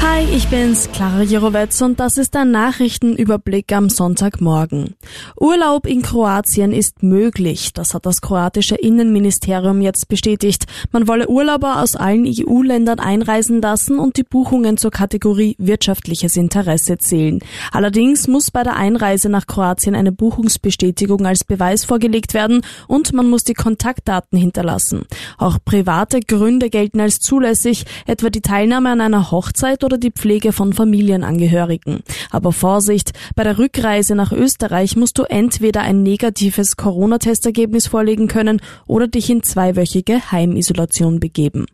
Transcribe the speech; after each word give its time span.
Hi, 0.00 0.24
ich 0.32 0.46
bin's, 0.46 0.88
Clara 0.92 1.22
Jirovetz 1.22 1.80
und 1.80 1.98
das 1.98 2.18
ist 2.18 2.36
ein 2.36 2.52
Nachrichtenüberblick 2.52 3.72
am 3.72 3.88
Sonntagmorgen. 3.90 4.94
Urlaub 5.36 5.86
in 5.86 6.02
Kroatien 6.02 6.72
ist 6.72 7.02
möglich, 7.02 7.72
das 7.72 7.94
hat 7.94 8.06
das 8.06 8.20
kroatische 8.20 8.76
Innenministerium 8.76 9.80
jetzt 9.80 10.06
bestätigt. 10.06 10.66
Man 10.92 11.08
wolle 11.08 11.28
Urlauber 11.28 11.82
aus 11.82 11.96
allen 11.96 12.26
EU-Ländern 12.28 13.00
einreisen 13.00 13.60
lassen 13.60 13.98
und 13.98 14.16
die 14.16 14.22
Buchungen 14.22 14.76
zur 14.76 14.92
Kategorie 14.92 15.56
wirtschaftliches 15.58 16.36
Interesse 16.36 16.98
zählen. 16.98 17.40
Allerdings 17.72 18.28
muss 18.28 18.52
bei 18.52 18.62
der 18.62 18.76
Einreise 18.76 19.28
nach 19.28 19.48
Kroatien 19.48 19.96
eine 19.96 20.12
Buchungsbestätigung 20.12 21.26
als 21.26 21.42
Beweis 21.42 21.84
vorgelegt 21.84 22.34
werden 22.34 22.62
und 22.86 23.12
man 23.12 23.28
muss 23.28 23.42
die 23.42 23.54
Kontaktdaten 23.54 24.38
hinterlassen. 24.38 25.06
Auch 25.38 25.58
private 25.64 26.20
Gründe 26.20 26.70
gelten 26.70 27.00
als 27.00 27.18
zulässig, 27.18 27.84
etwa 28.06 28.30
die 28.30 28.42
Teilnahme 28.42 28.90
an 28.90 29.00
einer 29.00 29.32
Hochzeit 29.32 29.87
oder 29.88 29.96
die 29.96 30.10
Pflege 30.10 30.52
von 30.52 30.74
Familienangehörigen. 30.74 32.00
Aber 32.30 32.52
Vorsicht, 32.52 33.12
bei 33.34 33.42
der 33.42 33.56
Rückreise 33.56 34.14
nach 34.14 34.32
Österreich 34.32 34.96
musst 34.96 35.16
du 35.16 35.22
entweder 35.22 35.80
ein 35.80 36.02
negatives 36.02 36.76
Corona-Testergebnis 36.76 37.86
vorlegen 37.86 38.28
können 38.28 38.60
oder 38.86 39.08
dich 39.08 39.30
in 39.30 39.42
zweiwöchige 39.42 40.30
Heimisolation 40.30 41.20
begeben. 41.20 41.64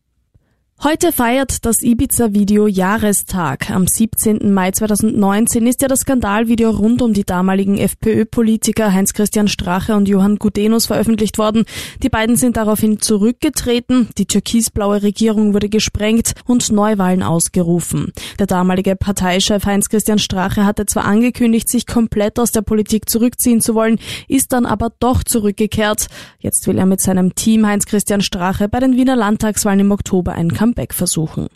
Heute 0.82 1.12
feiert 1.12 1.64
das 1.64 1.80
Ibiza-Video 1.80 2.66
Jahrestag. 2.66 3.70
Am 3.70 3.86
17. 3.86 4.52
Mai 4.52 4.70
2019 4.70 5.66
ist 5.66 5.80
ja 5.80 5.88
das 5.88 6.00
Skandalvideo 6.00 6.68
rund 6.68 7.00
um 7.00 7.14
die 7.14 7.24
damaligen 7.24 7.78
FPÖ-Politiker 7.78 8.92
Heinz-Christian 8.92 9.48
Strache 9.48 9.94
und 9.94 10.08
Johann 10.08 10.36
Gudenus 10.36 10.84
veröffentlicht 10.84 11.38
worden. 11.38 11.64
Die 12.02 12.10
beiden 12.10 12.36
sind 12.36 12.58
daraufhin 12.58 13.00
zurückgetreten, 13.00 14.08
die 14.18 14.26
türkisblaue 14.26 15.02
Regierung 15.02 15.54
wurde 15.54 15.70
gesprengt 15.70 16.32
und 16.44 16.70
Neuwahlen 16.70 17.22
ausgerufen. 17.22 18.12
Der 18.38 18.46
damalige 18.46 18.94
Parteichef 18.94 19.64
Heinz-Christian 19.64 20.18
Strache 20.18 20.66
hatte 20.66 20.84
zwar 20.84 21.06
angekündigt, 21.06 21.70
sich 21.70 21.86
komplett 21.86 22.38
aus 22.38 22.52
der 22.52 22.62
Politik 22.62 23.08
zurückziehen 23.08 23.62
zu 23.62 23.74
wollen, 23.74 23.98
ist 24.28 24.52
dann 24.52 24.66
aber 24.66 24.92
doch 24.98 25.24
zurückgekehrt. 25.24 26.08
Jetzt 26.40 26.66
will 26.66 26.76
er 26.76 26.84
mit 26.84 27.00
seinem 27.00 27.34
Team 27.34 27.66
Heinz-Christian 27.66 28.20
Strache 28.20 28.68
bei 28.68 28.80
den 28.80 28.96
Wiener 28.96 29.16
Landtagswahlen 29.16 29.80
im 29.80 29.92
Oktober 29.92 30.32
ein 30.32 30.52
Comeback 30.74 30.92
versuchen. 30.92 31.48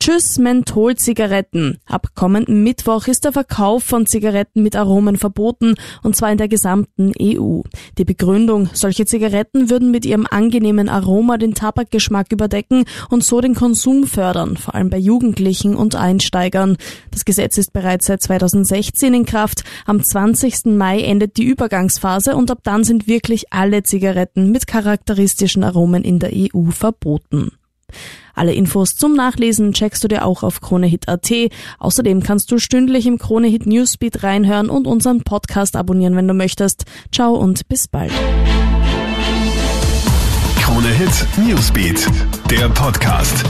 Tschüss 0.00 0.36
Menthol-Zigaretten. 0.38 1.78
Ab 1.86 2.08
kommenden 2.16 2.64
Mittwoch 2.64 3.06
ist 3.06 3.24
der 3.24 3.30
Verkauf 3.30 3.84
von 3.84 4.04
Zigaretten 4.04 4.60
mit 4.64 4.74
Aromen 4.74 5.16
verboten, 5.16 5.76
und 6.02 6.16
zwar 6.16 6.32
in 6.32 6.38
der 6.38 6.48
gesamten 6.48 7.12
EU. 7.22 7.60
Die 7.98 8.04
Begründung, 8.04 8.68
solche 8.72 9.06
Zigaretten 9.06 9.70
würden 9.70 9.92
mit 9.92 10.04
ihrem 10.04 10.26
angenehmen 10.28 10.88
Aroma 10.88 11.38
den 11.38 11.54
Tabakgeschmack 11.54 12.32
überdecken 12.32 12.84
und 13.10 13.22
so 13.22 13.40
den 13.40 13.54
Konsum 13.54 14.08
fördern, 14.08 14.56
vor 14.56 14.74
allem 14.74 14.90
bei 14.90 14.98
Jugendlichen 14.98 15.76
und 15.76 15.94
Einsteigern. 15.94 16.78
Das 17.12 17.24
Gesetz 17.24 17.56
ist 17.56 17.72
bereits 17.72 18.06
seit 18.06 18.22
2016 18.22 19.14
in 19.14 19.24
Kraft. 19.24 19.62
Am 19.86 20.02
20. 20.02 20.64
Mai 20.64 21.00
endet 21.02 21.36
die 21.36 21.44
Übergangsphase 21.44 22.34
und 22.34 22.50
ab 22.50 22.58
dann 22.64 22.82
sind 22.82 23.06
wirklich 23.06 23.52
alle 23.52 23.84
Zigaretten 23.84 24.50
mit 24.50 24.66
charakteristischen 24.66 25.62
Aromen 25.62 26.02
in 26.02 26.18
der 26.18 26.32
EU 26.32 26.70
verboten. 26.70 27.52
Alle 28.34 28.54
Infos 28.54 28.96
zum 28.96 29.14
Nachlesen 29.14 29.72
checkst 29.72 30.02
du 30.04 30.08
dir 30.08 30.24
auch 30.24 30.42
auf 30.42 30.60
KroneHit.at. 30.60 31.32
Außerdem 31.78 32.22
kannst 32.22 32.50
du 32.50 32.58
stündlich 32.58 33.06
im 33.06 33.18
KroneHit 33.18 33.66
Newsbeat 33.66 34.22
reinhören 34.22 34.70
und 34.70 34.86
unseren 34.86 35.22
Podcast 35.22 35.76
abonnieren, 35.76 36.16
wenn 36.16 36.28
du 36.28 36.34
möchtest. 36.34 36.84
Ciao 37.12 37.34
und 37.34 37.68
bis 37.68 37.88
bald. 37.88 38.12
KroneHit 40.60 41.26
Newsbeat, 41.36 42.06
der 42.50 42.68
Podcast. 42.70 43.44